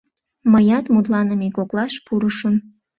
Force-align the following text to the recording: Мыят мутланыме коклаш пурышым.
Мыят 0.51 0.85
мутланыме 0.93 1.47
коклаш 1.57 1.93
пурышым. 2.05 2.55